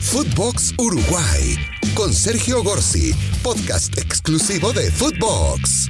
Footbox 0.00 0.74
Uruguay 0.78 1.56
con 1.94 2.14
Sergio 2.14 2.62
Gorsi, 2.62 3.12
podcast 3.42 3.98
exclusivo 3.98 4.72
de 4.72 4.90
Footbox. 4.90 5.88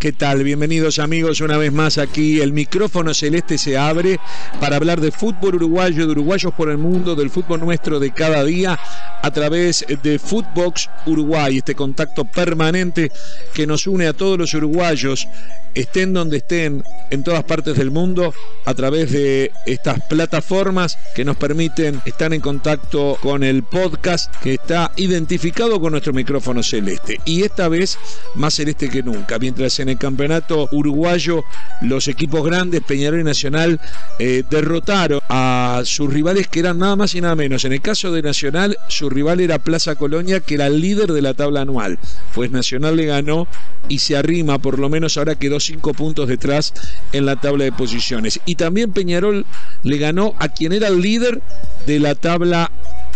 ¿Qué 0.00 0.12
tal? 0.12 0.42
Bienvenidos 0.42 0.98
amigos 0.98 1.40
una 1.42 1.58
vez 1.58 1.72
más 1.72 1.98
aquí. 1.98 2.40
El 2.40 2.52
micrófono 2.52 3.12
celeste 3.14 3.58
se 3.58 3.78
abre 3.78 4.18
para 4.58 4.76
hablar 4.76 5.00
de 5.00 5.12
fútbol 5.12 5.56
uruguayo, 5.56 6.06
de 6.06 6.12
uruguayos 6.12 6.52
por 6.54 6.70
el 6.70 6.78
mundo, 6.78 7.14
del 7.14 7.30
fútbol 7.30 7.60
nuestro 7.60 8.00
de 8.00 8.10
cada 8.10 8.42
día 8.44 8.78
a 9.22 9.30
través 9.30 9.84
de 10.02 10.18
Footbox 10.18 10.88
Uruguay, 11.06 11.58
este 11.58 11.74
contacto 11.74 12.24
permanente 12.24 13.12
que 13.52 13.66
nos 13.66 13.86
une 13.86 14.06
a 14.06 14.14
todos 14.14 14.38
los 14.38 14.54
uruguayos, 14.54 15.28
estén 15.74 16.12
donde 16.12 16.38
estén, 16.38 16.82
en 17.10 17.24
todas 17.24 17.44
partes 17.44 17.76
del 17.76 17.90
mundo, 17.90 18.34
a 18.64 18.74
través 18.74 19.12
de 19.12 19.52
estas 19.66 20.00
plataformas 20.08 20.96
que 21.14 21.24
nos 21.24 21.36
permiten 21.36 22.00
estar 22.04 22.32
en 22.32 22.40
contacto 22.40 23.16
con 23.20 23.42
el 23.42 23.62
podcast 23.62 24.34
que 24.42 24.54
está 24.54 24.92
identificado 24.96 25.80
con 25.80 25.92
nuestro 25.92 26.12
micrófono 26.12 26.62
celeste. 26.62 27.18
Y 27.24 27.42
esta 27.42 27.68
vez 27.68 27.98
más 28.34 28.54
celeste 28.54 28.88
que 28.88 29.02
nunca, 29.02 29.38
mientras 29.38 29.78
en 29.80 29.88
el 29.88 29.98
campeonato 29.98 30.68
uruguayo 30.72 31.44
los 31.82 32.08
equipos 32.08 32.44
grandes, 32.44 32.82
Peñarol 32.82 33.20
y 33.20 33.24
Nacional, 33.24 33.80
eh, 34.18 34.42
derrotaron 34.50 35.20
a 35.28 35.82
sus 35.84 36.12
rivales 36.12 36.48
que 36.48 36.60
eran 36.60 36.78
nada 36.78 36.96
más 36.96 37.14
y 37.14 37.20
nada 37.20 37.36
menos. 37.36 37.64
En 37.64 37.72
el 37.72 37.80
caso 37.80 38.12
de 38.12 38.22
Nacional, 38.22 38.76
su 38.88 39.08
rival 39.10 39.40
era 39.40 39.58
Plaza 39.58 39.94
Colonia, 39.94 40.40
que 40.40 40.54
era 40.54 40.66
el 40.66 40.80
líder 40.80 41.12
de 41.12 41.22
la 41.22 41.34
tabla 41.34 41.62
anual. 41.62 41.98
Pues 42.34 42.50
Nacional 42.50 42.96
le 42.96 43.06
ganó 43.06 43.46
y 43.88 43.98
se 44.00 44.16
arrima, 44.16 44.58
por 44.58 44.78
lo 44.78 44.88
menos 44.88 45.16
ahora 45.16 45.36
quedó 45.36 45.59
cinco 45.64 45.94
puntos 45.94 46.28
detrás 46.28 46.72
en 47.12 47.26
la 47.26 47.36
tabla 47.36 47.64
de 47.64 47.72
posiciones. 47.72 48.40
Y 48.44 48.56
también 48.56 48.92
Peñarol 48.92 49.46
le 49.82 49.98
ganó 49.98 50.34
a 50.38 50.48
quien 50.48 50.72
era 50.72 50.88
el 50.88 51.00
líder 51.00 51.42
de 51.86 52.00
la 52.00 52.14
tabla 52.14 52.70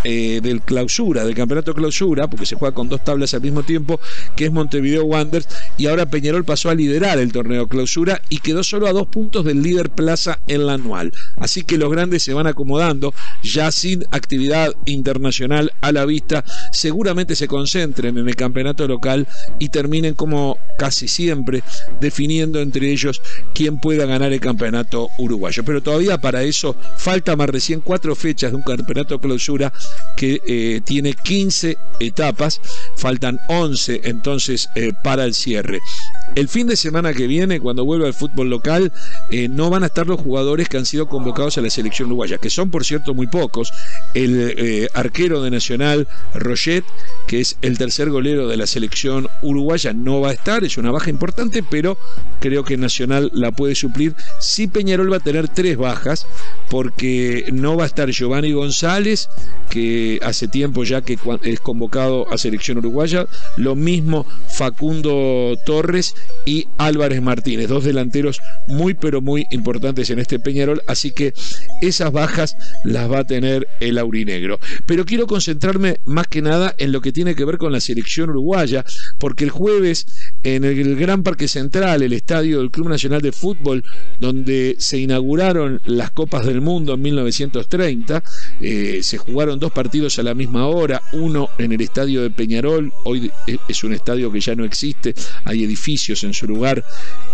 eh, 0.05 0.41
del 0.43 0.61
clausura, 0.61 1.25
del 1.25 1.35
campeonato 1.35 1.75
clausura, 1.75 2.29
porque 2.29 2.47
se 2.47 2.57
juega 2.57 2.75
con 2.75 2.89
dos 2.89 3.03
tablas 3.03 3.35
al 3.35 3.41
mismo 3.41 3.63
tiempo, 3.63 4.01
que 4.37 4.45
es 4.45 4.53
Montevideo 4.53 5.05
Wanderers, 5.05 5.49
y 5.79 5.87
ahora 5.87 6.07
Peñarol 6.07 6.45
pasó 6.45 6.71
a 6.71 6.75
liderar 6.75 7.19
el 7.19 7.33
torneo 7.33 7.69
clausura 7.69 8.21
y 8.29 8.39
quedó 8.39 8.63
solo 8.63 8.87
a 8.87 8.93
dos 8.93 9.07
puntos 9.07 9.45
del 9.45 9.63
líder 9.63 9.91
Plaza 9.91 10.41
en 10.47 10.67
la 10.67 10.75
anual. 10.75 11.13
Así 11.37 11.63
que 11.63 11.79
los 11.79 11.91
grandes 11.91 12.23
se 12.23 12.35
van 12.35 12.47
acomodando, 12.47 13.15
ya 13.43 13.73
sin 13.73 14.05
actividad 14.11 14.75
internacional 14.85 15.73
a 15.81 15.93
la 15.93 16.05
vista, 16.05 16.45
seguramente 16.73 17.35
se 17.35 17.49
concentren 17.49 18.19
en 18.19 18.29
el 18.29 18.37
campeonato 18.37 18.87
local 18.87 19.27
y 19.59 19.69
terminen 19.71 20.15
como 20.15 20.59
casi 20.79 21.09
siempre 21.09 21.63
definiendo 22.01 22.61
entre 22.61 22.91
ellos 22.91 23.23
quién 23.55 23.79
pueda 23.79 24.07
ganar 24.07 24.33
el 24.33 24.41
campeonato 24.41 25.09
uruguayo. 25.19 25.65
Pero 25.65 25.83
todavía 25.83 26.21
para 26.21 26.43
eso 26.43 26.77
falta 26.97 27.37
más 27.37 27.49
recién 27.49 27.81
cuatro 27.81 28.15
fechas 28.15 28.51
de 28.51 28.57
un 28.57 28.63
campeonato 28.63 29.19
clausura 29.21 29.73
que 30.17 30.41
eh, 30.47 30.81
tiene 30.85 31.15
15 31.15 31.77
etapas, 32.01 32.61
faltan 32.97 33.39
11 33.49 34.03
entonces 34.05 34.69
eh, 34.75 34.93
para 35.03 35.25
el 35.25 35.35
cierre. 35.35 35.81
El 36.35 36.49
fin 36.49 36.67
de 36.67 36.77
semana 36.77 37.13
que 37.13 37.27
viene, 37.27 37.61
cuando 37.61 37.85
vuelva 37.85 38.07
al 38.07 38.15
fútbol 38.15 38.51
local, 38.51 38.93
eh, 39.31 39.49
no 39.49 39.71
van 39.71 39.83
a 39.85 39.87
estar 39.87 40.07
los 40.07 40.21
jugadores 40.21 40.69
que 40.69 40.77
han 40.77 40.87
sido 40.87 41.07
convocados 41.07 41.59
a 41.59 41.61
la 41.61 41.71
selección 41.71 42.09
uruguaya, 42.09 42.39
que 42.39 42.51
son 42.51 42.71
por 42.71 42.85
cierto 42.85 43.15
muy 43.15 43.27
pocos. 43.27 43.73
El 44.15 44.89
arquero 44.95 45.43
de 45.43 45.51
Nacional, 45.51 46.09
Roget, 46.35 46.85
que 47.27 47.41
es 47.41 47.57
el 47.63 47.79
tercer 47.79 48.11
golero 48.11 48.49
de 48.49 48.57
la 48.57 48.67
selección 48.67 49.29
uruguaya, 49.43 49.93
no 49.93 50.21
va 50.21 50.31
a 50.31 50.33
estar, 50.33 50.65
es 50.65 50.77
una 50.77 50.91
baja 50.91 51.11
importante, 51.11 51.63
pero 51.63 51.99
creo 52.41 52.65
que 52.65 52.77
Nacional 52.77 53.31
la 53.33 53.53
puede 53.53 53.75
suplir. 53.75 54.15
Sí 54.41 54.67
Peñarol 54.67 55.13
va 55.13 55.19
a 55.19 55.21
tener 55.21 55.49
tres 55.49 55.77
bajas, 55.77 56.27
porque 56.71 57.49
no 57.53 57.77
va 57.77 57.85
a 57.85 57.87
estar 57.87 58.11
Giovanni 58.11 58.53
González, 58.53 59.29
que 59.71 60.21
hace 60.23 60.49
tiempo 60.49 60.85
ya 60.85 61.03
que 61.03 61.19
es 61.43 61.61
convocado 61.61 62.33
a 62.33 62.39
selección 62.39 62.79
uruguaya, 62.79 63.27
lo 63.57 63.75
mismo 63.75 64.27
Facundo 64.49 65.57
Torres 65.65 66.15
y 66.47 66.67
Álvarez 66.79 67.23
Martínez, 67.23 67.69
dos 67.69 67.85
delanteros 67.85 68.41
muy 68.69 68.95
pero 68.95 69.21
muy 69.21 69.47
importantes 69.51 70.11
en 70.11 70.19
este 70.19 70.39
Peñarol, 70.39 70.83
así 70.87 71.13
que 71.13 71.33
esas 71.81 72.13
bajas 72.13 72.57
las 72.85 73.11
va 73.11 73.21
a 73.21 73.25
tener 73.25 73.67
el 73.81 73.99
aurinegro. 73.99 74.59
Pero 74.87 75.05
quiero 75.05 75.27
concentrarme 75.27 76.01
más 76.05 76.27
que 76.27 76.43
nada 76.43 76.75
en 76.79 76.93
lo 76.93 77.01
que 77.01 77.13
tiene 77.13 77.35
que 77.35 77.45
ver 77.45 77.59
con 77.59 77.73
la 77.73 77.81
selección 77.81 78.31
uruguaya, 78.31 78.85
porque 79.19 79.45
el 79.45 79.51
jueves 79.51 80.07
en 80.43 80.65
el 80.65 80.97
Gran 80.97 81.23
Parque 81.23 81.49
Central, 81.49 82.03
el 82.03 82.13
estadio 82.13 82.59
del 82.59 82.71
Club 82.71 82.89
Nacional 82.89 83.23
de 83.23 83.33
Fútbol, 83.33 83.85
donde 84.21 84.77
se 84.79 84.99
inauguraron 84.99 85.81
las 85.87 86.11
Copas 86.11 86.47
del 86.47 86.61
Mundo 86.61 86.95
en 86.95 87.03
1930, 87.03 88.23
eh, 88.61 89.01
se 89.03 89.19
jugaron 89.19 89.59
dos 89.59 89.73
partidos 89.73 90.19
a 90.19 90.23
la 90.23 90.35
misma 90.35 90.67
hora, 90.67 91.01
uno 91.13 91.49
en 91.59 91.73
el 91.73 91.81
estadio 91.81 92.23
de 92.23 92.31
Peñarol, 92.31 92.93
hoy 93.05 93.31
es 93.69 93.85
un 93.85 93.93
estadio 93.93 94.31
que 94.31 94.41
ya 94.41 94.55
no 94.55 94.65
existe, 94.65 95.15
hay 95.45 95.65
edificios 95.65 96.04
en 96.13 96.35
su 96.35 96.47
lugar, 96.47 96.85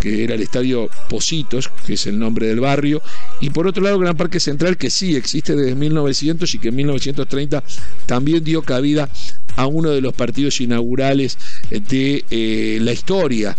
que 0.01 0.25
era 0.25 0.35
el 0.35 0.43
estadio 0.43 0.89
Positos, 1.09 1.71
que 1.87 1.95
es 1.95 2.07
el 2.07 2.19
nombre 2.19 2.47
del 2.47 2.61
barrio, 2.61 3.03
y 3.41 3.51
por 3.51 3.67
otro 3.67 3.83
lado 3.83 3.99
Gran 3.99 4.17
Parque 4.17 4.41
Central, 4.41 4.77
que 4.77 4.91
sí 4.91 5.17
existe 5.17 5.57
desde 5.57 5.75
1900 5.75 6.55
y 6.55 6.59
que 6.59 6.69
en 6.69 6.77
1930 6.77 7.63
también 8.07 8.45
dio 8.45 8.63
cabida 8.63 9.09
a 9.57 9.67
uno 9.67 9.91
de 9.91 10.01
los 10.01 10.15
partidos 10.15 10.61
inaugurales 10.61 11.37
de 11.71 12.25
eh, 12.31 12.79
la 12.81 12.93
historia 12.93 13.57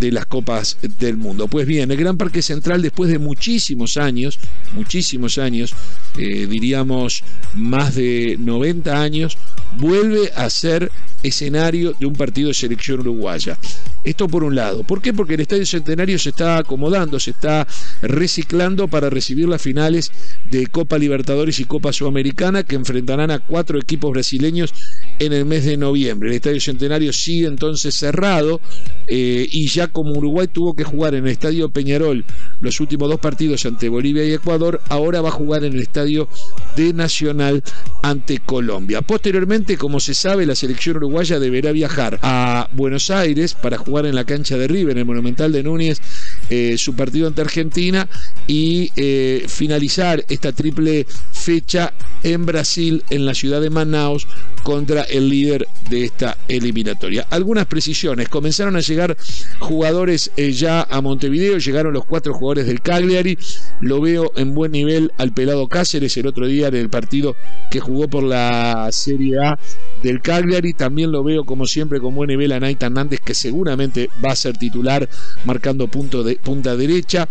de 0.00 0.10
las 0.10 0.26
Copas 0.26 0.78
del 0.98 1.16
Mundo. 1.16 1.48
Pues 1.48 1.66
bien, 1.66 1.90
el 1.90 1.96
Gran 1.96 2.16
Parque 2.16 2.42
Central, 2.42 2.82
después 2.82 3.10
de 3.10 3.18
muchísimos 3.18 3.96
años, 3.96 4.38
muchísimos 4.74 5.38
años, 5.38 5.74
eh, 6.18 6.46
diríamos 6.48 7.22
más 7.54 7.94
de 7.94 8.36
90 8.40 9.00
años, 9.00 9.38
vuelve 9.78 10.32
a 10.34 10.50
ser 10.50 10.90
escenario 11.22 11.94
de 11.98 12.06
un 12.06 12.14
partido 12.14 12.48
de 12.48 12.54
selección 12.54 13.00
uruguaya. 13.00 13.58
Esto 14.04 14.28
por 14.28 14.44
un 14.44 14.54
lado. 14.54 14.84
¿Por 14.84 15.00
qué? 15.00 15.12
Porque 15.12 15.34
el 15.34 15.40
Estadio 15.40 15.66
Centenario 15.66 16.18
se 16.18 16.30
está 16.30 16.58
acomodando, 16.58 17.18
se 17.18 17.30
está 17.30 17.66
reciclando 18.02 18.86
para 18.88 19.10
recibir 19.10 19.48
las 19.48 19.62
finales 19.62 20.12
de 20.50 20.66
Copa 20.66 20.98
Libertadores 20.98 21.58
y 21.58 21.64
Copa 21.64 21.92
Sudamericana 21.92 22.62
que 22.62 22.76
enfrentarán 22.76 23.30
a 23.30 23.38
cuatro 23.38 23.78
equipos 23.78 24.12
brasileños 24.12 24.74
en 25.18 25.32
el 25.32 25.44
mes 25.46 25.64
de 25.64 25.76
noviembre. 25.76 26.28
El 26.28 26.36
Estadio 26.36 26.60
Centenario 26.60 27.12
sigue 27.12 27.46
entonces 27.46 27.94
cerrado 27.94 28.60
eh, 29.06 29.48
y 29.50 29.68
ya 29.68 29.88
como 29.88 30.12
Uruguay 30.12 30.48
tuvo 30.48 30.74
que 30.74 30.84
jugar 30.84 31.14
en 31.14 31.24
el 31.24 31.32
Estadio 31.32 31.70
Peñarol 31.70 32.24
los 32.60 32.80
últimos 32.80 33.08
dos 33.08 33.20
partidos 33.20 33.64
ante 33.66 33.88
Bolivia 33.88 34.24
y 34.24 34.32
Ecuador, 34.32 34.80
ahora 34.88 35.20
va 35.20 35.28
a 35.28 35.32
jugar 35.32 35.64
en 35.64 35.74
el 35.74 35.80
Estadio 35.80 36.28
de 36.76 36.92
Nacional 36.92 37.62
ante 38.02 38.38
Colombia. 38.38 39.02
Posteriormente, 39.02 39.76
como 39.76 40.00
se 40.00 40.14
sabe, 40.14 40.46
la 40.46 40.54
selección 40.54 40.96
uruguaya 40.96 41.38
deberá 41.38 41.72
viajar 41.72 42.18
a 42.22 42.68
Buenos 42.72 43.10
Aires 43.10 43.54
para 43.54 43.78
jugar 43.78 43.93
en 44.02 44.14
la 44.14 44.24
cancha 44.24 44.56
de 44.56 44.66
River, 44.66 44.92
en 44.92 44.98
el 44.98 45.04
Monumental 45.04 45.52
de 45.52 45.62
Núñez, 45.62 46.00
eh, 46.50 46.76
su 46.76 46.94
partido 46.94 47.28
ante 47.28 47.40
Argentina 47.40 48.08
y 48.46 48.90
eh, 48.96 49.44
finalizar 49.48 50.24
esta 50.28 50.52
triple 50.52 51.06
fecha 51.32 51.92
en 52.22 52.44
Brasil, 52.44 53.04
en 53.10 53.24
la 53.24 53.34
ciudad 53.34 53.60
de 53.60 53.70
Manaus, 53.70 54.26
contra 54.62 55.02
el 55.02 55.28
líder 55.28 55.68
de 55.88 56.04
esta 56.04 56.36
eliminatoria. 56.48 57.26
Algunas 57.30 57.66
precisiones, 57.66 58.28
comenzaron 58.28 58.76
a 58.76 58.80
llegar 58.80 59.16
jugadores 59.60 60.32
eh, 60.36 60.52
ya 60.52 60.82
a 60.82 61.00
Montevideo, 61.00 61.58
llegaron 61.58 61.92
los 61.92 62.04
cuatro 62.04 62.34
jugadores 62.34 62.66
del 62.66 62.80
Cagliari, 62.80 63.38
lo 63.80 64.00
veo 64.00 64.32
en 64.36 64.54
buen 64.54 64.72
nivel 64.72 65.12
al 65.18 65.32
pelado 65.32 65.68
Cáceres 65.68 66.16
el 66.16 66.26
otro 66.26 66.46
día 66.46 66.68
en 66.68 66.76
el 66.76 66.90
partido 66.90 67.36
que 67.70 67.80
jugó 67.80 68.08
por 68.08 68.24
la 68.24 68.88
Serie 68.90 69.38
A 69.38 69.58
del 70.04 70.20
Cagliari, 70.20 70.74
también 70.74 71.10
lo 71.10 71.24
veo 71.24 71.44
como 71.44 71.66
siempre 71.66 71.98
con 71.98 72.14
buen 72.14 72.28
nivel 72.28 72.52
a 72.52 72.58
Hernández 72.58 73.20
que 73.20 73.32
seguramente 73.32 74.10
va 74.22 74.32
a 74.32 74.36
ser 74.36 74.58
titular 74.58 75.08
marcando 75.46 75.88
punto 75.88 76.22
de 76.22 76.36
punta 76.36 76.76
derecha. 76.76 77.26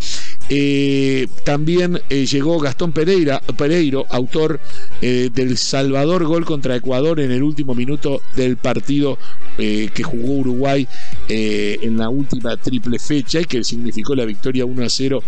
Eh, 0.50 1.28
también 1.46 2.02
eh, 2.10 2.26
llegó 2.26 2.60
Gastón 2.60 2.92
Pereira, 2.92 3.40
Pereiro, 3.58 4.08
autor 4.10 4.60
eh, 5.02 5.30
del 5.32 5.58
Salvador 5.58 6.26
gol 6.26 6.46
contra 6.46 6.76
Ecuador 6.76 7.20
en 7.20 7.32
el 7.32 7.44
último 7.44 7.76
minuto 7.76 8.22
del 8.36 8.58
partido 8.58 9.18
que 9.56 10.04
jugó 10.04 10.34
Uruguay 10.40 10.88
en 11.30 11.96
la 11.98 12.10
última 12.10 12.58
triple 12.58 12.98
fecha 12.98 13.40
y 13.40 13.46
que 13.46 13.64
significó 13.64 14.16
la 14.16 14.26
victoria 14.26 14.66
1 14.66 14.84
a 14.84 14.90
0 14.90 15.24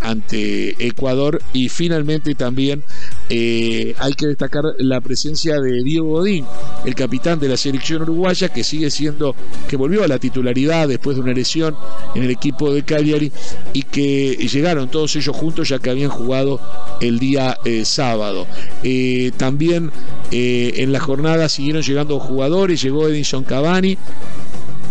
ante 0.00 0.84
Ecuador. 0.84 1.40
Y 1.52 1.68
finalmente 1.68 2.34
también 2.34 2.82
hay 3.30 4.12
que 4.16 4.26
destacar 4.26 4.64
la 4.78 5.00
presencia 5.00 5.60
de 5.60 5.82
Diego 5.82 6.08
Godín, 6.08 6.46
el 6.84 6.94
capitán 6.94 7.38
de 7.38 7.48
la 7.48 7.56
selección 7.56 8.02
uruguaya, 8.02 8.48
que 8.48 8.64
sigue 8.64 8.90
siendo, 8.90 9.34
que 9.68 9.76
volvió 9.76 10.04
a 10.04 10.08
la 10.08 10.18
titularidad 10.18 10.88
después 10.88 11.16
de 11.16 11.22
una 11.22 11.32
lesión 11.32 11.76
en 12.14 12.24
el 12.24 12.30
equipo 12.30 12.72
de 12.72 12.82
Cagliari 12.82 13.32
y 13.72 13.82
que 13.82 14.32
llegaron 14.50 14.88
todos 14.88 15.14
ellos 15.16 15.36
juntos 15.36 15.68
ya 15.68 15.78
que 15.78 15.90
habían 15.90 16.10
jugado 16.10 16.60
el 17.00 17.18
día 17.18 17.58
eh, 17.64 17.84
sábado. 17.84 18.46
Eh, 18.82 19.32
también 19.36 19.90
eh, 20.30 20.74
en 20.76 20.92
la 20.92 21.00
jornada 21.00 21.48
siguieron 21.48 21.82
llegando 21.82 22.18
jugadores, 22.18 22.82
llegó 22.82 23.08
Edison 23.08 23.44
Cavani 23.44 23.96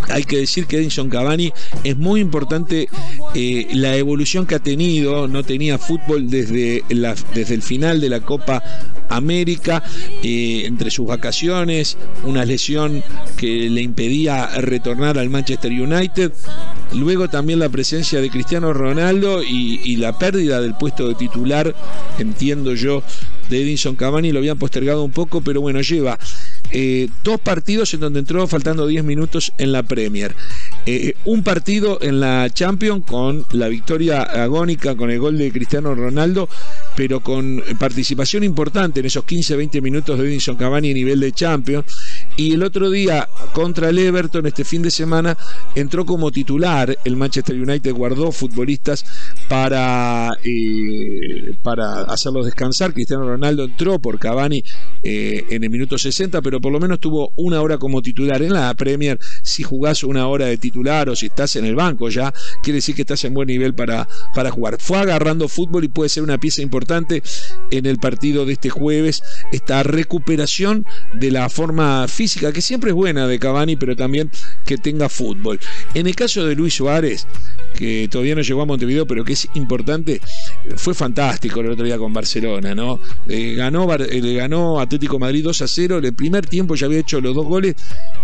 hay 0.09 0.24
que 0.24 0.38
decir 0.38 0.65
que 0.65 0.77
Edinson 0.77 1.09
Cavani 1.09 1.51
es 1.83 1.98
muy 1.98 2.21
importante 2.21 2.89
eh, 3.36 3.68
la 3.74 3.95
evolución 3.95 4.45
que 4.45 4.56
ha 4.56 4.59
tenido, 4.59 5.27
no 5.27 5.44
tenía 5.44 5.77
fútbol 5.77 6.30
desde, 6.30 6.83
desde 7.33 7.54
el 7.54 7.62
final 7.62 8.00
de 8.00 8.09
la 8.09 8.21
Copa 8.21 8.63
América, 9.09 9.83
eh, 10.24 10.63
entre 10.65 10.92
sus 10.92 11.07
vacaciones, 11.07 11.98
una 12.24 12.45
lesión 12.45 13.04
que 13.38 13.69
le 13.69 13.81
impedía 13.81 14.48
retornar 14.59 15.18
al 15.18 15.30
Manchester 15.30 15.71
United, 15.71 16.31
luego 16.94 17.30
también 17.30 17.59
la 17.59 17.69
presencia 17.69 18.21
de 18.21 18.30
Cristiano 18.30 18.74
Ronaldo 18.74 19.44
y, 19.44 19.81
y 19.83 19.98
la 19.98 20.18
pérdida 20.18 20.62
del 20.62 20.75
puesto 20.75 21.07
de 21.07 21.15
titular, 21.15 21.74
entiendo 22.19 22.74
yo, 22.74 23.04
de 23.50 23.62
Edinson 23.62 23.95
Cavani, 23.95 24.31
lo 24.31 24.39
habían 24.39 24.59
postergado 24.59 25.04
un 25.04 25.12
poco, 25.12 25.42
pero 25.42 25.62
bueno, 25.62 25.81
lleva 25.81 26.19
eh, 26.72 27.10
dos 27.24 27.40
partidos 27.40 27.94
en 27.94 28.02
donde 28.02 28.19
entró 28.19 28.48
faltando 28.48 28.88
10 28.88 29.04
minutos 29.04 29.54
en 29.58 29.72
la 29.72 29.84
Premier. 29.84 30.36
Eh, 30.86 31.14
un 31.25 31.44
partido 31.44 32.00
en 32.02 32.19
la 32.19 32.50
Champions 32.50 33.06
con 33.06 33.46
la 33.52 33.68
victoria 33.68 34.22
agónica 34.22 34.96
con 34.96 35.12
el 35.12 35.19
gol 35.19 35.38
de 35.38 35.52
Cristiano 35.52 35.96
Ronaldo, 35.96 36.50
pero 36.98 37.20
con 37.20 37.64
participación 37.78 38.44
importante 38.44 39.02
en 39.02 39.06
esos 39.06 39.24
15-20 39.24 39.84
minutos 39.84 40.18
de 40.18 40.26
Edinson 40.26 40.56
Cavani 40.56 40.90
a 40.90 40.94
nivel 40.96 41.20
de 41.20 41.32
Champions. 41.32 41.86
Y 42.36 42.54
el 42.54 42.64
otro 42.64 42.90
día 42.90 43.30
contra 43.54 43.90
el 43.90 44.00
Everton, 44.00 44.48
este 44.48 44.64
fin 44.64 44.82
de 44.82 44.90
semana, 44.90 45.38
entró 45.76 46.08
como 46.08 46.32
titular. 46.32 46.98
El 47.06 47.16
Manchester 47.16 47.56
United 47.56 47.94
guardó 47.94 48.32
futbolistas 48.32 49.06
para, 49.48 50.40
eh, 50.44 51.54
para 51.62 52.02
hacerlos 52.02 52.46
descansar. 52.48 52.94
Cristiano 52.94 53.28
Ronaldo 53.28 53.66
entró 53.66 54.00
por 54.00 54.18
Cavani 54.18 54.64
en 55.04 55.64
el 55.64 55.70
minuto 55.70 56.00
60, 56.00 56.42
pero 56.42 56.60
por 56.60 56.72
lo 56.72 56.80
menos 56.80 57.00
tuvo 57.00 57.32
una 57.36 57.62
hora 57.62 57.78
como 57.78 58.02
titular. 58.02 58.42
En 58.42 58.54
la 58.54 58.74
Premier, 58.74 59.20
si 59.44 59.62
jugás 59.62 60.04
una 60.04 60.28
hora 60.28 60.48
de 60.48 60.58
titular 60.58 61.10
o 61.10 61.16
si 61.16 61.28
estás 61.28 61.58
en 61.58 61.66
el 61.66 61.76
banco 61.76 62.10
ya, 62.10 62.34
quiere 62.64 62.78
decir 62.78 62.96
que 62.96 63.04
estás 63.04 63.24
en 63.24 63.36
buen 63.36 63.50
nivel 63.50 63.76
para, 63.76 64.08
para 64.34 64.50
jugar. 64.50 64.78
Fue 64.80 64.98
agarrando 64.98 65.48
fútbol 65.48 65.84
y 65.84 65.90
puede 65.90 66.10
ser 66.10 66.24
una 66.24 66.40
pieza 66.40 66.64
importante 66.64 66.87
en 67.72 67.86
el 67.86 67.98
partido 67.98 68.45
de 68.45 68.54
este 68.54 68.69
jueves. 68.69 69.22
Esta 69.51 69.84
recuperación 69.84 70.86
de 71.13 71.31
la 71.31 71.50
forma 71.50 72.07
física, 72.07 72.51
que 72.51 72.62
siempre 72.62 72.92
es 72.92 72.95
buena 72.95 73.28
de 73.28 73.39
Cavani, 73.39 73.75
pero 73.75 73.95
también 73.95 74.31
que 74.66 74.78
tenga 74.78 75.10
fútbol. 75.10 75.60
En 75.94 76.07
el 76.07 76.16
caso 76.16 76.45
de 76.45 76.56
Luis 76.56 76.75
Suárez, 76.75 77.28
que 77.75 78.07
todavía 78.10 78.36
no 78.36 78.42
llegó 78.42 78.62
a 78.62 78.66
Montevideo, 78.66 79.06
pero 79.06 79.24
que 79.24 79.34
es 79.34 79.48
importante, 79.54 80.22
fue 80.75 80.94
fantástico 80.94 81.60
el 81.60 81.72
otro 81.72 81.86
día 81.86 81.98
con 81.98 82.13
Barcelona, 82.13 82.74
¿no? 82.74 83.00
Eh, 83.28 83.54
ganó, 83.56 83.88
eh, 83.94 84.33
ganó 84.33 84.80
Atlético 84.80 85.19
Madrid 85.19 85.44
2 85.44 85.62
a 85.62 85.68
0, 85.68 85.98
el 85.98 86.13
primer 86.13 86.45
tiempo 86.45 86.75
ya 86.75 86.88
había 86.88 87.00
hecho 87.00 87.22
los 87.22 87.36
dos 87.36 87.45
goles 87.45 87.75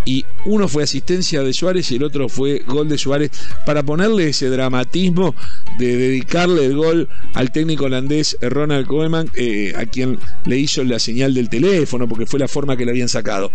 y 0.06 0.26
uno 0.46 0.68
fue 0.68 0.84
asistencia 0.84 1.44
de 1.44 1.54
Suárez 1.54 1.92
y 1.92 1.96
el 1.96 2.04
otro 2.04 2.30
fue 2.30 2.64
gol 2.68 2.90
de 2.90 2.98
Suárez 2.98 3.32
para 3.66 3.84
ponerle 3.84 4.30
ese 4.30 4.50
dramatismo 4.50 5.36
de 5.78 5.98
dedicarle 5.98 6.66
el 6.66 6.76
gol 6.76 7.10
al 7.34 7.52
técnico 7.52 7.86
holandés 7.86 8.38
Ronald 8.42 8.88
Koeman, 8.88 9.30
eh, 9.36 9.74
a 9.78 9.86
quien 9.86 10.20
le 10.46 10.58
hizo 10.58 10.84
la 10.84 11.00
señal 11.00 11.34
del 11.34 11.50
teléfono 11.50 12.08
porque 12.08 12.26
fue 12.26 12.40
la 12.40 12.48
forma 12.48 12.78
que 12.78 12.86
le 12.86 12.92
habían 12.92 13.10
sacado. 13.10 13.52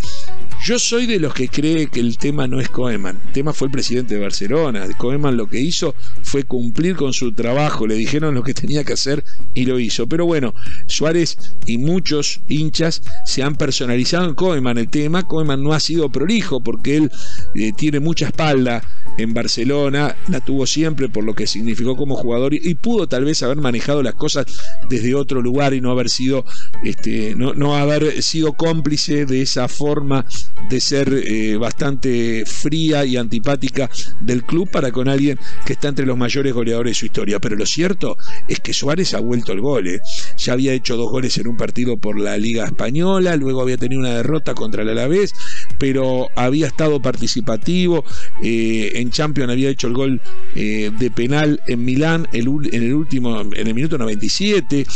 Yo 0.65 0.79
soy 0.79 1.07
de 1.07 1.21
los 1.21 1.33
que 1.33 1.49
cree 1.49 1.87
que 1.87 2.01
el 2.01 2.19
tema 2.19 2.47
no 2.47 2.61
es 2.61 2.69
Koeman, 2.69 3.19
el 3.27 3.33
tema 3.33 3.53
fue 3.53 3.69
el 3.69 3.73
presidente 3.73 4.15
de 4.15 4.21
Barcelona. 4.21 4.87
Koeman 4.99 5.37
lo 5.37 5.49
que 5.49 5.61
hizo 5.61 5.95
fue 6.23 6.43
cumplir 6.43 6.97
con 6.97 7.13
su 7.13 7.33
trabajo, 7.33 7.87
le 7.87 7.95
dijeron 7.95 8.35
lo 8.35 8.43
que 8.43 8.55
tenía 8.55 8.85
que 8.85 8.93
hacer 8.93 9.25
y 9.55 9.65
lo 9.65 9.79
hizo. 9.79 10.07
Pero 10.09 10.27
bueno, 10.27 10.55
Suárez 10.87 11.39
y 11.65 11.79
muchos 11.79 12.43
hinchas 12.49 13.03
se 13.25 13.43
han 13.43 13.55
personalizado 13.55 14.29
en 14.29 14.35
Koeman 14.35 14.79
el 14.79 14.91
tema. 14.91 15.27
Koeman 15.27 15.63
no 15.63 15.73
ha 15.73 15.81
sido 15.81 16.11
prolijo 16.11 16.61
porque 16.61 16.97
él 16.97 17.11
eh, 17.55 17.73
tiene 17.73 18.01
mucha 18.01 18.27
espalda 18.27 18.83
en 19.17 19.35
Barcelona, 19.35 20.17
la 20.29 20.41
tuvo 20.41 20.67
siempre 20.67 21.09
por 21.09 21.25
lo 21.25 21.35
que 21.35 21.47
significó 21.47 21.97
como 21.97 22.15
jugador 22.15 22.55
y, 22.55 22.75
pudo 22.77 23.09
tal 23.09 23.25
vez 23.25 23.43
haber 23.43 23.57
manejado 23.57 24.03
las 24.03 24.15
cosas 24.15 24.47
desde 24.89 25.15
otro 25.17 25.43
lugar 25.43 25.75
y 25.75 25.81
no 25.81 25.91
haber 25.91 26.09
sido, 26.09 26.45
este, 26.85 27.35
no, 27.35 27.53
no 27.55 27.77
haber 27.77 28.23
sido 28.23 28.53
cómplice 28.53 29.27
de 29.27 29.43
esa 29.43 29.67
forma 29.67 30.25
de 30.69 30.81
ser 30.81 31.13
eh, 31.13 31.57
bastante 31.57 32.45
fría 32.47 33.05
y 33.05 33.17
antipática 33.17 33.91
del 34.21 34.45
club 34.45 34.71
para 34.71 34.93
con 34.93 35.09
alguien 35.09 35.39
que 35.65 35.73
está 35.73 35.89
entre 35.89 36.07
los 36.07 36.17
mayores 36.17 36.53
goleadores 36.53 36.93
de 36.93 36.95
su 36.95 37.07
historia. 37.07 37.39
Pero 37.39 37.57
lo 37.57 37.67
cierto 37.67 38.19
es 38.49 38.61
que 38.61 38.73
Suárez 38.73 39.15
ha 39.15 39.21
vuelto 39.21 39.53
el 39.53 39.61
gol. 39.61 39.89
¿eh? 39.89 40.01
Ya 40.37 40.53
había 40.53 40.73
hecho 40.73 40.97
dos 40.97 41.11
goles 41.11 41.37
en 41.39 41.49
un 41.49 41.57
partido 41.57 41.97
por 41.97 42.19
la 42.19 42.37
Liga 42.37 42.65
Española, 42.65 43.37
luego 43.37 43.63
había 43.63 43.77
tenido 43.77 44.01
una 44.01 44.15
derrota 44.15 44.55
contra 44.55 44.83
el 44.83 44.91
Alavés, 44.91 45.35
pero 45.79 46.29
había 46.37 46.67
estado 46.67 47.01
participativo. 47.01 48.05
Eh, 48.43 48.93
en 48.95 49.11
Champions 49.11 49.51
había 49.51 49.71
hecho 49.71 49.87
el 49.87 49.95
gol 49.95 50.21
de 50.55 51.13
penal 51.15 51.63
en 51.67 51.85
Milán 51.85 52.29
en 52.33 52.83
el 52.83 52.95
último, 52.95 53.41
en 53.41 53.67
el 53.67 53.75
minuto 53.75 53.99
97. 53.99 54.87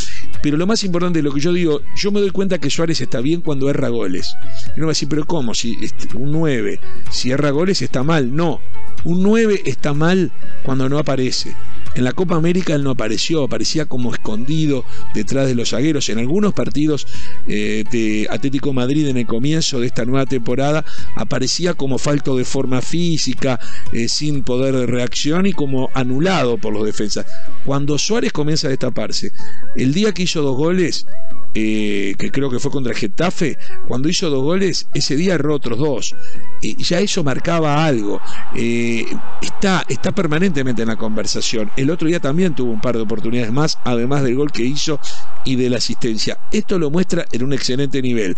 Pero 0.42 0.56
lo 0.56 0.66
más 0.66 0.82
importante 0.84 1.20
de 1.20 1.22
lo 1.22 1.32
que 1.32 1.40
yo 1.40 1.52
digo, 1.52 1.82
yo 1.96 2.10
me 2.10 2.20
doy 2.20 2.30
cuenta 2.30 2.58
que 2.58 2.68
Suárez 2.68 3.00
está 3.00 3.20
bien 3.20 3.40
cuando 3.40 3.70
erra 3.70 3.88
goles. 3.88 4.34
Y 4.76 4.80
uno 4.80 4.86
va 4.86 4.90
a 4.90 4.94
decir, 4.94 5.08
pero 5.08 5.24
¿cómo? 5.24 5.54
Si 5.54 5.78
este, 5.80 6.16
un 6.16 6.32
9, 6.32 6.80
si 7.10 7.30
erra 7.30 7.50
goles 7.50 7.80
está 7.80 8.02
mal. 8.02 8.34
No, 8.34 8.60
un 9.04 9.22
9 9.22 9.62
está 9.64 9.94
mal 9.94 10.32
cuando 10.64 10.88
no 10.88 10.98
aparece. 10.98 11.54
En 11.94 12.04
la 12.04 12.12
Copa 12.12 12.36
América 12.36 12.74
él 12.74 12.84
no 12.84 12.90
apareció, 12.90 13.44
aparecía 13.44 13.86
como 13.86 14.12
escondido 14.12 14.84
detrás 15.14 15.46
de 15.46 15.54
los 15.54 15.70
zagueros. 15.70 16.08
En 16.08 16.18
algunos 16.18 16.54
partidos 16.54 17.06
eh, 17.46 17.84
de 17.90 18.26
Atlético 18.30 18.72
Madrid 18.72 19.08
en 19.08 19.18
el 19.18 19.26
comienzo 19.26 19.80
de 19.80 19.86
esta 19.86 20.04
nueva 20.04 20.26
temporada 20.26 20.84
aparecía 21.16 21.74
como 21.74 21.98
falto 21.98 22.36
de 22.36 22.44
forma 22.44 22.80
física, 22.80 23.60
eh, 23.92 24.08
sin 24.08 24.42
poder 24.42 24.74
de 24.74 24.86
reacción 24.86 25.46
y 25.46 25.52
como 25.52 25.90
anulado 25.94 26.58
por 26.58 26.72
los 26.72 26.84
defensas. 26.84 27.26
Cuando 27.64 27.98
Suárez 27.98 28.32
comienza 28.32 28.68
a 28.68 28.70
destaparse, 28.70 29.32
el 29.76 29.92
día 29.92 30.12
que 30.12 30.22
hizo 30.22 30.42
dos 30.42 30.56
goles, 30.56 31.06
eh, 31.54 32.14
que 32.18 32.30
creo 32.30 32.50
que 32.50 32.58
fue 32.58 32.70
contra 32.70 32.94
Getafe, 32.94 33.58
cuando 33.86 34.08
hizo 34.08 34.30
dos 34.30 34.42
goles, 34.42 34.88
ese 34.94 35.16
día 35.16 35.34
erró 35.34 35.54
otros 35.54 35.78
dos. 35.78 36.16
y 36.60 36.82
ya 36.82 37.00
eso 37.00 37.24
marcaba 37.24 37.84
algo. 37.84 38.20
está, 38.54 39.84
está 39.88 40.12
permanentemente 40.12 40.82
en 40.82 40.88
la 40.88 40.96
conversación. 40.96 41.70
El 41.76 41.90
otro 41.90 42.08
día 42.08 42.20
también 42.20 42.54
tuvo 42.54 42.72
un 42.72 42.80
par 42.80 42.96
de 42.96 43.02
oportunidades 43.02 43.52
más, 43.52 43.78
además 43.84 44.22
del 44.22 44.36
gol 44.36 44.52
que 44.52 44.64
hizo 44.64 45.00
y 45.44 45.56
de 45.56 45.70
la 45.70 45.78
asistencia. 45.78 46.38
Esto 46.50 46.78
lo 46.78 46.90
muestra 46.90 47.26
en 47.32 47.42
un 47.42 47.52
excelente 47.52 48.00
nivel. 48.00 48.36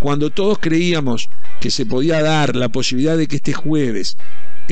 Cuando 0.00 0.30
todos 0.30 0.58
creíamos 0.58 1.28
que 1.60 1.70
se 1.70 1.86
podía 1.86 2.22
dar 2.22 2.56
la 2.56 2.68
posibilidad 2.70 3.16
de 3.16 3.28
que 3.28 3.36
este 3.36 3.52
jueves 3.52 4.16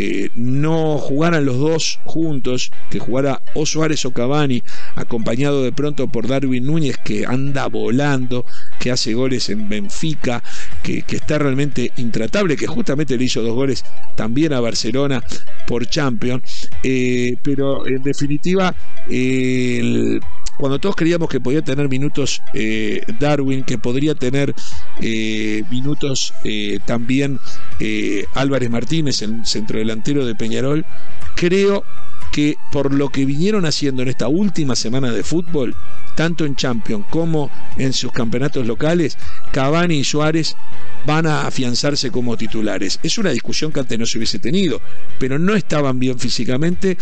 eh, 0.00 0.30
no 0.36 0.96
jugaran 0.98 1.44
los 1.44 1.58
dos 1.58 1.98
juntos, 2.04 2.70
que 2.88 3.00
jugara 3.00 3.42
o 3.54 3.66
Suárez 3.66 4.04
o 4.04 4.12
Cavani, 4.12 4.62
acompañado 4.94 5.64
de 5.64 5.72
pronto 5.72 6.06
por 6.06 6.28
Darwin 6.28 6.64
Núñez, 6.64 6.98
que 6.98 7.26
anda 7.26 7.66
volando, 7.66 8.46
que 8.78 8.92
hace 8.92 9.14
goles 9.14 9.48
en 9.50 9.68
Benfica, 9.68 10.44
que, 10.84 11.04
está 11.08 11.38
realmente 11.38 11.90
intratable, 11.96 12.56
que 12.56 12.68
justamente 12.68 13.18
le 13.18 13.24
hizo 13.24 13.42
dos 13.42 13.54
goles 13.54 13.84
también 14.14 14.52
a 14.52 14.60
Barcelona 14.60 15.20
por 15.66 15.84
Champions, 15.86 16.70
eh, 16.84 17.34
pero 17.42 17.84
en 17.84 18.00
definitiva 18.04 18.72
el 19.08 20.20
cuando 20.58 20.78
todos 20.78 20.96
creíamos 20.96 21.28
que 21.28 21.40
podía 21.40 21.62
tener 21.62 21.88
minutos 21.88 22.42
eh, 22.52 23.02
Darwin, 23.20 23.64
que 23.64 23.78
podría 23.78 24.14
tener 24.14 24.54
eh, 25.00 25.62
minutos 25.70 26.34
eh, 26.44 26.80
también 26.84 27.38
Álvarez 28.34 28.68
Martínez, 28.68 29.22
el 29.22 29.46
centrodelantero 29.46 30.26
de 30.26 30.34
Peñarol, 30.34 30.84
creo 31.36 31.84
que 32.32 32.56
por 32.72 32.92
lo 32.92 33.08
que 33.08 33.24
vinieron 33.24 33.64
haciendo 33.66 34.02
en 34.02 34.08
esta 34.08 34.28
última 34.28 34.74
semana 34.74 35.12
de 35.12 35.22
fútbol, 35.22 35.74
tanto 36.16 36.44
en 36.44 36.56
Champions 36.56 37.06
como 37.08 37.50
en 37.76 37.92
sus 37.92 38.12
campeonatos 38.12 38.66
locales, 38.66 39.16
Cavani 39.52 39.98
y 39.98 40.04
Suárez 40.04 40.56
van 41.06 41.26
a 41.26 41.46
afianzarse 41.46 42.10
como 42.10 42.36
titulares. 42.36 42.98
Es 43.02 43.18
una 43.18 43.30
discusión 43.30 43.72
que 43.72 43.80
antes 43.80 43.98
no 43.98 44.06
se 44.06 44.18
hubiese 44.18 44.40
tenido, 44.40 44.80
pero 45.18 45.38
no 45.38 45.54
estaban 45.54 45.98
bien 46.00 46.18
físicamente 46.18 46.98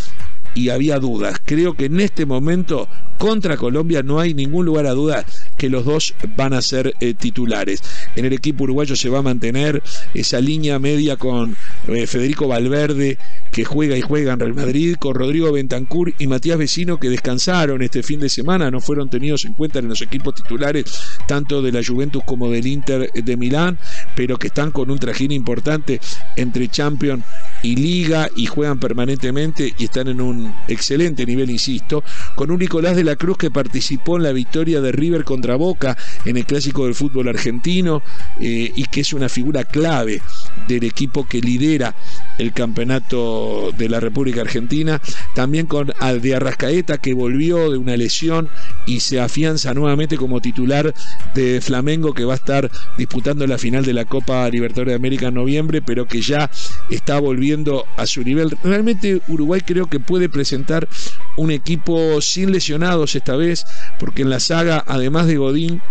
y 0.54 0.70
había 0.70 0.98
dudas. 0.98 1.40
Creo 1.44 1.75
que 1.75 1.86
en 1.86 2.00
este 2.00 2.26
momento 2.26 2.88
contra 3.18 3.56
Colombia 3.56 4.02
no 4.02 4.20
hay 4.20 4.35
ningún 4.35 4.66
lugar 4.66 4.87
a 4.87 4.92
duda 4.92 5.25
que 5.58 5.68
los 5.68 5.85
dos 5.85 6.14
van 6.37 6.52
a 6.52 6.62
ser 6.62 6.94
eh, 7.00 7.14
titulares. 7.14 7.82
En 8.14 8.25
el 8.25 8.32
equipo 8.32 8.64
uruguayo 8.64 8.96
se 8.96 9.08
va 9.08 9.18
a 9.18 9.23
mantener 9.23 9.82
esa 10.14 10.40
línea 10.40 10.78
media 10.78 11.16
con 11.16 11.56
eh, 11.88 12.06
Federico 12.06 12.49
Valverde 12.49 13.18
que 13.52 13.64
juega 13.64 13.96
y 13.96 14.02
juega 14.02 14.35
en 14.35 14.40
Real 14.40 14.54
Madrid, 14.54 14.96
con 14.99 15.14
Rodrigo 15.14 15.52
Bentancur 15.52 16.12
y 16.18 16.26
Matías 16.26 16.58
Vecino 16.58 16.99
que 16.99 17.08
descansaron 17.08 17.82
este 17.82 18.02
fin 18.02 18.20
de 18.20 18.28
semana, 18.28 18.70
no 18.70 18.80
fueron 18.80 19.08
tenidos 19.08 19.44
en 19.44 19.54
cuenta 19.54 19.78
en 19.78 19.88
los 19.88 20.02
equipos 20.02 20.35
titulares 20.35 20.85
tanto 21.26 21.62
de 21.62 21.73
la 21.73 21.82
Juventus 21.85 22.23
como 22.26 22.50
del 22.50 22.66
Inter 22.66 23.11
de 23.12 23.37
Milán, 23.37 23.78
pero 24.14 24.38
que 24.38 24.49
están 24.49 24.70
con 24.70 24.90
un 24.90 24.99
trajín 24.99 25.32
importante 25.32 26.00
entre 26.37 26.68
Champions 26.68 27.25
y 27.66 27.75
Liga 27.75 28.30
y 28.37 28.46
juegan 28.46 28.78
permanentemente 28.78 29.75
y 29.76 29.85
están 29.85 30.06
en 30.06 30.20
un 30.20 30.54
excelente 30.68 31.26
nivel, 31.26 31.50
insisto, 31.50 32.04
con 32.37 32.52
un 32.52 32.61
Nicolás 32.61 32.94
de 32.94 33.02
la 33.02 33.16
Cruz 33.16 33.38
que 33.38 33.50
participó 33.50 34.16
en 34.16 34.23
la 34.23 34.30
victoria 34.30 34.80
de 34.80 34.92
River 34.92 35.25
contra 35.25 35.56
Boca 35.56 35.96
en 36.25 36.37
el 36.37 36.46
clásico 36.46 36.85
del 36.85 36.94
fútbol 36.94 37.28
argentino 37.28 38.02
eh, 38.40 38.73
y 38.75 38.85
que 38.85 39.00
es 39.00 39.12
una 39.12 39.28
figura 39.28 39.64
clave 39.64 40.23
del 40.68 40.85
equipo 40.85 41.26
que 41.26 41.40
lidera 41.40 41.96
el 42.38 42.52
campeonato 42.52 43.73
de 43.76 43.88
la 43.88 43.99
República 43.99 44.42
Argentina, 44.42 45.00
también 45.35 45.66
con 45.66 45.92
de 46.20 46.35
Arrascaeta 46.37 46.99
que 46.99 47.14
volvió 47.14 47.70
de 47.70 47.78
una 47.78 47.96
lesión 47.96 48.49
y 48.87 49.00
se 49.00 49.20
afianza 49.20 49.75
nuevamente 49.75 50.16
como 50.16 50.40
titular 50.40 50.94
de 51.35 51.61
Flamengo 51.61 52.14
que 52.14 52.25
va 52.25 52.35
a 52.35 52.37
estar 52.37 52.70
disputando 52.96 53.44
la 53.46 53.58
final 53.58 53.85
de 53.85 53.92
la 53.92 54.04
Copa 54.04 54.49
Libertadores 54.49 54.92
de 54.92 54.96
América 54.96 55.28
en 55.28 55.35
noviembre, 55.35 55.82
pero 55.82 56.06
que 56.06 56.20
ya 56.20 56.49
está 56.90 57.19
volviendo 57.19 57.85
a 57.97 58.07
su 58.07 58.23
nivel. 58.23 58.57
Realmente 58.62 59.21
Uruguay 59.28 59.61
creo 59.64 59.87
que 59.87 60.00
puede 60.00 60.28
presentar 60.28 60.88
un 61.37 61.50
equipo 61.50 62.21
sin 62.21 62.52
lesionados 62.52 63.14
esta 63.14 63.37
vez, 63.37 63.64
porque 63.99 64.23
en 64.23 64.31
la 64.31 64.40
saga, 64.40 64.85
además 64.87 65.26
de 65.26 65.37
Godín, 65.37 65.83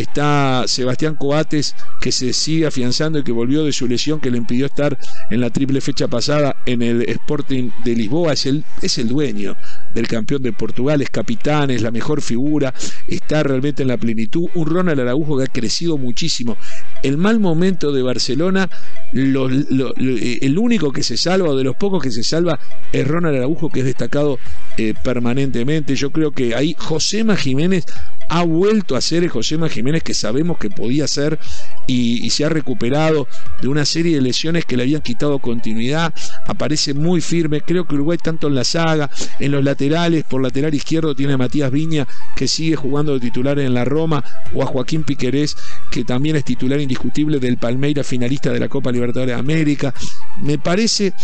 está 0.00 0.64
Sebastián 0.66 1.16
Coates 1.16 1.74
que 2.00 2.12
se 2.12 2.32
sigue 2.32 2.66
afianzando 2.66 3.18
y 3.18 3.24
que 3.24 3.32
volvió 3.32 3.64
de 3.64 3.72
su 3.72 3.86
lesión 3.86 4.20
que 4.20 4.30
le 4.30 4.38
impidió 4.38 4.66
estar 4.66 4.98
en 5.30 5.40
la 5.40 5.50
triple 5.50 5.80
fecha 5.80 6.08
pasada 6.08 6.56
en 6.66 6.82
el 6.82 7.02
Sporting 7.08 7.70
de 7.84 7.94
Lisboa. 7.94 8.32
Es 8.32 8.46
el, 8.46 8.64
es 8.82 8.98
el 8.98 9.08
dueño 9.08 9.56
del 9.94 10.06
campeón 10.06 10.42
de 10.42 10.52
Portugal, 10.52 11.02
es 11.02 11.10
capitán, 11.10 11.70
es 11.70 11.82
la 11.82 11.90
mejor 11.90 12.22
figura, 12.22 12.72
está 13.06 13.42
realmente 13.42 13.82
en 13.82 13.88
la 13.88 13.96
plenitud. 13.96 14.48
Un 14.54 14.66
Ronald 14.66 15.00
Araujo 15.00 15.38
que 15.38 15.44
ha 15.44 15.48
crecido 15.48 15.98
muchísimo. 15.98 16.56
El 17.02 17.16
mal 17.16 17.40
momento 17.40 17.92
de 17.92 18.02
Barcelona, 18.02 18.68
el 19.12 20.58
único 20.58 20.92
que 20.92 21.02
se 21.02 21.16
salva, 21.16 21.50
o 21.50 21.56
de 21.56 21.64
los 21.64 21.76
pocos 21.76 22.02
que 22.02 22.10
se 22.10 22.24
salva, 22.24 22.58
es 22.92 23.06
Ronald 23.06 23.36
Araujo, 23.36 23.70
que 23.70 23.80
es 23.80 23.86
destacado 23.86 24.38
eh, 24.76 24.94
permanentemente. 25.02 25.94
Yo 25.94 26.10
creo 26.10 26.32
que 26.32 26.54
ahí 26.54 26.74
Josema 26.78 27.36
Jiménez 27.36 27.86
ha 28.28 28.44
vuelto 28.44 28.96
a 28.96 29.00
ser 29.00 29.24
el 29.24 29.30
Josema 29.30 29.68
Jiménez 29.68 30.02
que 30.02 30.14
sabemos 30.14 30.58
que 30.58 30.70
podía 30.70 31.06
ser 31.06 31.38
y, 31.86 32.28
se 32.28 32.44
ha 32.44 32.48
recuperado 32.50 33.26
de 33.62 33.68
una 33.68 33.84
serie 33.84 34.14
de 34.14 34.20
lesiones 34.20 34.64
que 34.64 34.76
le 34.76 34.82
habían 34.82 35.00
quitado 35.00 35.38
continuidad. 35.38 36.12
Aparece 36.46 36.94
muy 36.94 37.20
firme. 37.20 37.62
Creo 37.62 37.86
que 37.86 37.94
Uruguay, 37.94 38.18
tanto 38.22 38.48
en 38.48 38.54
la 38.54 38.64
saga, 38.64 39.10
en 39.40 39.52
los 39.52 39.64
laterales, 39.64 40.24
por 40.24 40.42
lateral 40.42 40.74
izquierdo 40.74 41.14
tiene 41.14 41.32
a 41.32 41.38
Matías 41.38 41.70
Viña 41.70 42.06
que 42.36 42.46
sigue 42.46 42.76
jugando 42.76 43.14
de 43.14 43.20
titular 43.20 43.58
en 43.58 43.74
la 43.74 43.84
Roma, 43.84 44.22
o 44.54 44.62
a 44.62 44.66
Joaquín 44.66 45.04
Piquerés 45.04 45.56
que 45.90 46.04
también 46.04 46.36
es 46.36 46.44
titular 46.44 46.80
indiscutible 46.80 47.38
del 47.38 47.56
Palmeira, 47.56 48.04
finalista 48.04 48.52
de 48.52 48.60
la 48.60 48.68
Copa 48.68 48.92
Libertadores 48.92 49.34
de 49.34 49.40
América. 49.40 49.94
Me 50.42 50.58
parece 50.58 51.14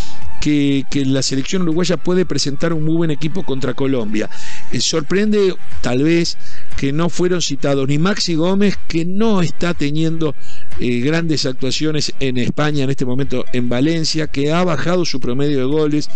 que, 0.41 0.85
la 1.07 1.23
selección 1.23 1.63
uruguaya 1.63 1.97
puede 1.97 2.27
presentar 2.27 2.73
un 2.73 2.85
muy 2.85 2.97
buen 2.97 3.11
equipo 3.11 3.43
contra 3.43 3.75
Colombia. 3.75 4.29
Eh, 4.73 4.81
sorprende 4.81 5.55
tal 5.81 6.03
vez 6.03 6.37
que 6.77 6.93
no 6.95 7.09
fueron 7.09 7.43
citados 7.43 7.89
ni 7.89 7.99
Maxi 7.99 8.35
Gómez, 8.35 8.79
que 8.89 9.05
no 9.05 9.43
está 9.43 9.75
teniendo 9.75 10.35
eh, 10.81 11.01
grandes 11.01 11.45
actuaciones 11.45 12.15
en 12.21 12.39
España 12.39 12.85
en 12.85 12.91
este 12.91 13.05
momento 13.05 13.45
en 13.53 13.69
Valencia, 13.69 14.29
que 14.29 14.53
ha 14.53 14.65
bajado 14.65 15.05
su 15.05 15.21
promedio 15.21 15.59
de 15.59 15.65
goles 15.65 16.09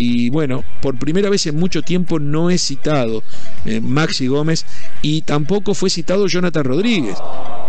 y 0.00 0.30
bueno, 0.30 0.64
por 0.80 0.98
primera 0.98 1.28
vez 1.28 1.46
en 1.46 1.56
mucho 1.56 1.82
tiempo 1.82 2.18
no 2.18 2.48
es 2.48 2.62
citado 2.62 3.22
eh, 3.66 3.82
Maxi 3.82 4.28
Gómez 4.28 4.64
y 5.02 5.20
tampoco 5.20 5.74
fue 5.74 5.90
citado 5.90 6.26
Jonathan 6.26 6.64
Rodríguez, 6.64 7.18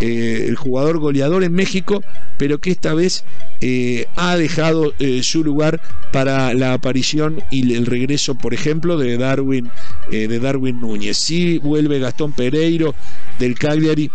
eh, 0.00 0.46
el 0.48 0.56
jugador 0.56 0.98
goleador 0.98 1.44
en 1.44 1.52
México, 1.52 2.02
pero 2.38 2.58
que 2.58 2.70
esta 2.70 2.94
vez 2.94 3.26
eh, 3.60 4.06
ha 4.16 4.36
dejado 4.36 4.94
su 5.20 5.44
lugar 5.44 5.82
para 6.10 6.54
la 6.54 6.72
aparición 6.72 7.42
y 7.50 7.74
el 7.74 7.84
regreso, 7.84 8.34
por 8.34 8.54
ejemplo, 8.54 8.96
de 8.96 9.18
Darwin, 9.18 9.70
de 10.10 10.38
Darwin 10.38 10.80
Núñez. 10.80 11.18
Sí 11.18 11.58
vuelve 11.58 11.98
Gastón 11.98 12.32
Pereiro 12.32 12.94
del 13.38 13.58
Cagliari 13.58 14.10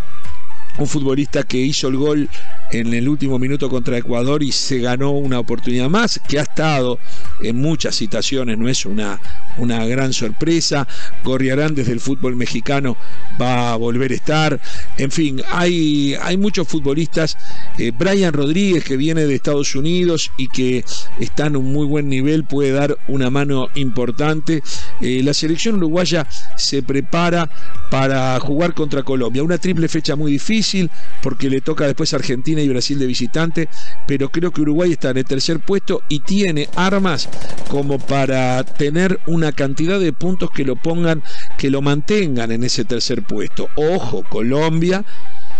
un 0.77 0.87
futbolista 0.87 1.43
que 1.43 1.57
hizo 1.57 1.87
el 1.87 1.97
gol 1.97 2.29
en 2.71 2.93
el 2.93 3.07
último 3.07 3.39
minuto 3.39 3.69
contra 3.69 3.97
Ecuador 3.97 4.43
y 4.43 4.51
se 4.51 4.79
ganó 4.79 5.11
una 5.11 5.39
oportunidad 5.39 5.89
más, 5.89 6.19
que 6.27 6.39
ha 6.39 6.43
estado 6.43 6.99
en 7.41 7.57
muchas 7.57 7.95
citaciones, 7.95 8.57
no 8.57 8.67
es 8.67 8.85
una, 8.85 9.19
una 9.57 9.85
gran 9.85 10.13
sorpresa. 10.13 10.87
Gorriarán 11.23 11.75
desde 11.75 11.91
el 11.91 11.99
fútbol 11.99 12.35
mexicano 12.35 12.97
va 13.39 13.73
a 13.73 13.75
volver 13.75 14.11
a 14.11 14.15
estar. 14.15 14.59
En 14.97 15.11
fin, 15.11 15.41
hay, 15.51 16.15
hay 16.21 16.37
muchos 16.37 16.67
futbolistas. 16.67 17.37
Eh, 17.77 17.91
Brian 17.97 18.33
Rodríguez, 18.33 18.83
que 18.83 18.97
viene 18.97 19.25
de 19.25 19.35
Estados 19.35 19.75
Unidos 19.75 20.31
y 20.37 20.47
que 20.47 20.83
está 21.19 21.47
en 21.47 21.57
un 21.57 21.71
muy 21.71 21.85
buen 21.85 22.09
nivel, 22.09 22.43
puede 22.45 22.71
dar 22.71 22.97
una 23.07 23.29
mano 23.29 23.69
importante. 23.75 24.61
Eh, 25.01 25.21
la 25.23 25.33
selección 25.33 25.75
uruguaya 25.75 26.27
se 26.55 26.83
prepara 26.83 27.49
para 27.89 28.39
jugar 28.39 28.73
contra 28.73 29.03
Colombia. 29.03 29.43
Una 29.43 29.57
triple 29.57 29.87
fecha 29.87 30.15
muy 30.15 30.31
difícil 30.31 30.89
porque 31.21 31.49
le 31.49 31.61
toca 31.61 31.85
después 31.85 32.13
Argentina 32.13 32.61
y 32.61 32.69
Brasil 32.69 32.99
de 32.99 33.05
visitante, 33.05 33.69
pero 34.07 34.29
creo 34.29 34.51
que 34.51 34.61
Uruguay 34.61 34.91
está 34.91 35.11
en 35.11 35.17
el 35.17 35.25
tercer 35.25 35.59
puesto 35.59 36.01
y 36.09 36.19
tiene 36.19 36.69
armas 36.75 37.29
como 37.69 37.99
para 37.99 38.63
tener 38.63 39.19
una 39.27 39.46
cantidad 39.51 39.99
de 39.99 40.13
puntos 40.13 40.49
que 40.51 40.65
lo 40.65 40.75
pongan, 40.75 41.23
que 41.57 41.69
lo 41.69 41.81
mantengan 41.81 42.51
en 42.51 42.63
ese 42.63 42.85
tercer 42.85 43.23
puesto. 43.23 43.69
Ojo, 43.75 44.23
Colombia 44.29 45.03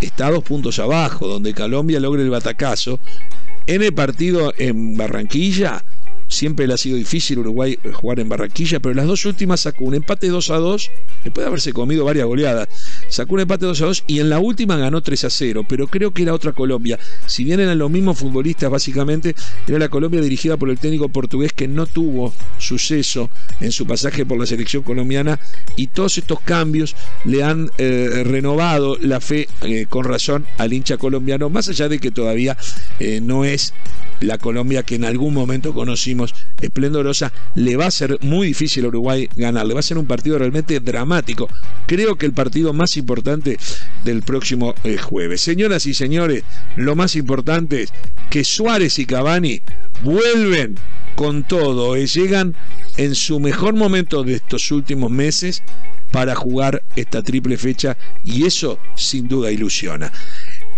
está 0.01 0.29
dos 0.32 0.44
puntos 0.44 0.79
abajo, 0.79 1.27
donde 1.27 1.53
Colombia 1.53 2.00
logre 2.00 2.24
el 2.24 2.29
batacazo. 2.29 3.00
En 3.65 3.84
el 3.84 3.94
partido 3.94 4.53
en 4.58 4.96
Barranquilla, 4.96 5.84
Siempre 6.28 6.68
le 6.68 6.74
ha 6.74 6.78
sido 6.78 6.98
difícil 6.98 7.40
Uruguay 7.40 7.80
jugar 7.94 8.20
en 8.20 8.30
Barranquilla, 8.30 8.80
pero 8.80 8.94
las 8.94 9.08
dos 9.08 9.26
últimas 9.26 9.62
sacó 9.62 9.86
un 9.86 9.96
empate 9.96 10.28
2 10.28 10.50
a 10.50 10.58
2, 10.58 10.92
después 11.24 11.44
de 11.44 11.48
haberse 11.48 11.74
comido 11.74 12.06
varias 12.06 12.26
goleadas. 12.26 12.68
Sacó 13.10 13.36
un 13.36 13.42
empate 13.42 13.66
2 13.66 13.82
a 13.82 13.86
2 13.86 14.04
y 14.08 14.20
en 14.20 14.30
la 14.30 14.40
última 14.40 14.78
ganó 14.78 15.02
3 15.02 15.24
a 15.24 15.30
0, 15.30 15.66
pero 15.68 15.88
creo 15.88 16.12
que 16.12 16.24
era 16.24 16.34
otra 16.34 16.52
Colombia. 16.52 17.00
Si 17.26 17.44
bien 17.44 17.60
eran 17.60 17.78
los 17.78 17.90
mismos 17.90 18.18
futbolistas, 18.18 18.70
básicamente, 18.70 19.36
era 19.68 19.80
la 19.80 19.90
Colombia 19.90 20.22
dirigida 20.22 20.58
por 20.58 20.70
el 20.70 20.80
técnico 20.80 21.10
portugués 21.10 21.54
que 21.54 21.68
no 21.68 21.86
tuvo 21.86 22.34
suceso 22.58 23.30
en 23.62 23.72
su 23.72 23.88
pasaje 23.88 24.26
por 24.26 24.40
la 24.40 24.46
selección 24.46 24.84
colombiana 24.84 25.40
y 25.76 25.88
todos 25.88 26.18
estos 26.18 26.40
cambios 26.42 26.96
le 27.26 27.44
han 27.44 27.70
eh, 27.78 28.24
renovado 28.26 28.98
la 29.00 29.22
fe 29.22 29.48
eh, 29.62 29.86
con 29.90 30.06
razón 30.06 30.46
al 30.58 30.74
hincha 30.74 30.98
colombiano, 30.98 31.50
más 31.50 31.70
allá 31.70 31.88
de 31.90 32.00
que 32.00 32.12
todavía 32.12 32.58
eh, 33.00 33.22
no 33.22 33.46
es 33.46 33.74
la 34.20 34.38
Colombia 34.38 34.84
que 34.84 34.96
en 34.96 35.06
algún 35.06 35.34
momento 35.34 35.74
conocimos 35.74 36.17
esplendorosa, 36.62 37.32
le 37.56 37.76
va 37.76 37.88
a 37.88 37.92
ser 37.92 38.18
muy 38.22 38.48
difícil 38.48 38.86
a 38.86 38.88
Uruguay 38.90 39.30
ganar, 39.36 39.66
le 39.66 39.74
va 39.74 39.80
a 39.80 39.84
ser 39.84 39.98
un 39.98 40.06
partido 40.06 40.38
realmente 40.38 40.80
dramático. 40.80 41.48
Creo 41.86 42.18
que 42.18 42.26
el 42.26 42.34
partido 42.34 42.74
más 42.74 42.98
importante 42.98 43.58
del 44.04 44.22
próximo 44.24 44.74
eh, 44.84 44.98
jueves. 44.98 45.42
Señoras 45.42 45.86
y 45.86 45.94
señores, 45.94 46.44
lo 46.76 46.96
más 46.96 47.16
importante 47.16 47.84
es 47.84 47.94
que 48.30 48.44
Suárez 48.44 49.00
y 49.00 49.06
Cavani 49.06 49.62
vuelven 50.04 50.76
con 51.16 51.44
todo, 51.44 51.96
eh, 51.96 52.06
llegan 52.06 52.56
en 52.98 53.16
su 53.16 53.40
mejor 53.40 53.76
momento 53.76 54.24
de 54.24 54.36
estos 54.36 54.72
últimos 54.72 55.10
meses 55.10 55.64
para 56.12 56.36
jugar 56.36 56.84
esta 56.96 57.22
triple 57.22 57.58
fecha 57.58 57.98
y 58.24 58.46
eso 58.46 58.80
sin 58.96 59.28
duda 59.28 59.52
ilusiona. 59.52 60.12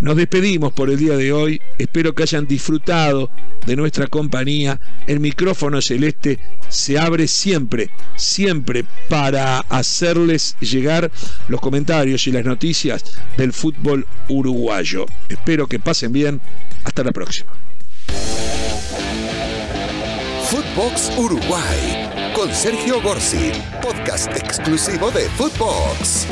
Nos 0.02 0.16
despedimos 0.16 0.72
por 0.72 0.90
el 0.90 0.98
día 0.98 1.18
de 1.18 1.34
hoy. 1.34 1.62
Espero 1.78 2.16
que 2.16 2.24
hayan 2.24 2.48
disfrutado 2.48 3.30
de 3.66 3.76
nuestra 3.76 4.08
compañía. 4.08 4.80
El 5.08 5.20
micrófono 5.20 5.82
celeste 5.82 6.40
se 6.70 6.98
abre 6.98 7.28
siempre, 7.28 7.90
siempre 8.16 8.86
para 9.10 9.60
hacerles 9.60 10.56
llegar 10.62 11.12
los 11.50 11.60
comentarios 11.60 12.28
y 12.28 12.32
las 12.32 12.46
noticias 12.46 13.20
del 13.38 13.52
fútbol 13.52 14.08
uruguayo. 14.30 15.06
Espero 15.28 15.68
que 15.68 15.80
pasen 15.80 16.14
bien. 16.14 16.42
Hasta 16.86 17.04
la 17.04 17.12
próxima. 17.12 17.52
Footbox 20.50 21.12
Uruguay 21.18 22.10
con 22.34 22.54
Sergio 22.54 23.02
Gorsi, 23.02 23.52
podcast 23.82 24.36
exclusivo 24.36 25.12
de 25.12 25.30
Footbox. 25.30 26.26